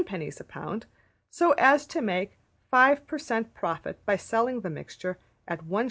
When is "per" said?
3.05-3.19